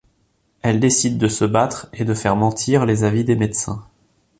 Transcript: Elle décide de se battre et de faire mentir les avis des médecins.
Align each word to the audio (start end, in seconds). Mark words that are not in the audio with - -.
Elle 0.63 0.79
décide 0.79 1.19
de 1.19 1.27
se 1.27 1.45
battre 1.45 1.87
et 1.93 2.05
de 2.05 2.15
faire 2.15 2.35
mentir 2.35 2.87
les 2.87 3.03
avis 3.03 3.23
des 3.23 3.35
médecins. 3.35 3.85